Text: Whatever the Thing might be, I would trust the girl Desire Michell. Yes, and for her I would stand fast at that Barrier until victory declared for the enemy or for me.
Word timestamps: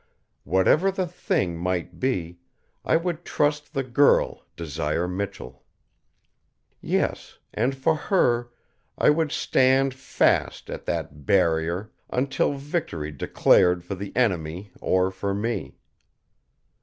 Whatever 0.45 0.89
the 0.89 1.05
Thing 1.05 1.59
might 1.59 1.99
be, 1.99 2.39
I 2.83 2.95
would 2.97 3.23
trust 3.23 3.75
the 3.75 3.83
girl 3.83 4.43
Desire 4.55 5.07
Michell. 5.07 5.63
Yes, 6.81 7.37
and 7.53 7.77
for 7.77 7.93
her 7.95 8.49
I 8.97 9.11
would 9.11 9.31
stand 9.31 9.93
fast 9.93 10.71
at 10.71 10.85
that 10.85 11.27
Barrier 11.27 11.91
until 12.09 12.53
victory 12.55 13.11
declared 13.11 13.83
for 13.83 13.93
the 13.93 14.11
enemy 14.15 14.71
or 14.81 15.11
for 15.11 15.35
me. 15.35 15.77